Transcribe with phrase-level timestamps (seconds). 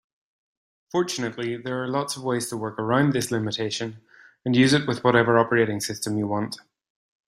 [0.91, 4.01] Fortunately, there are lots of ways to work around this limitation
[4.43, 6.57] and use it with whatever operating system you want.